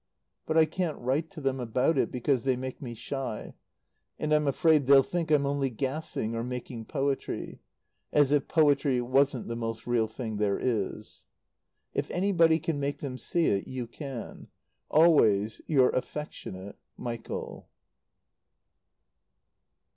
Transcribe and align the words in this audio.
But 0.47 0.57
I 0.57 0.65
can't 0.65 0.97
write 0.97 1.29
to 1.29 1.41
them 1.41 1.59
about 1.59 1.95
it 1.95 2.11
because 2.11 2.43
they 2.43 2.55
make 2.55 2.81
me 2.81 2.95
shy, 2.95 3.53
and 4.17 4.33
I'm 4.33 4.47
afraid 4.47 4.87
they'll 4.87 5.03
think 5.03 5.29
I'm 5.29 5.45
only 5.45 5.69
gassing, 5.69 6.33
or 6.33 6.43
"making 6.43 6.85
poetry" 6.85 7.59
as 8.11 8.31
if 8.31 8.47
poetry 8.47 8.99
wasn't 8.99 9.47
the 9.47 9.55
most 9.55 9.85
real 9.85 10.07
thing 10.07 10.37
there 10.37 10.57
is! 10.59 11.27
If 11.93 12.09
anybody 12.09 12.57
can 12.57 12.79
make 12.79 12.97
them 12.97 13.19
see 13.19 13.45
it, 13.45 13.67
you 13.67 13.85
can. 13.85 14.47
Always 14.89 15.61
your 15.67 15.91
affectionate, 15.91 16.77
MICHAEL. 16.97 17.67